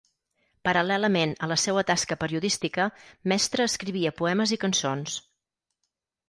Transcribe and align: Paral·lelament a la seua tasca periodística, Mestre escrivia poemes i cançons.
Paral·lelament 0.67 1.35
a 1.47 1.49
la 1.51 1.57
seua 1.63 1.83
tasca 1.89 2.17
periodística, 2.23 2.87
Mestre 3.33 3.69
escrivia 3.73 4.15
poemes 4.23 4.55
i 4.57 4.61
cançons. 4.65 5.21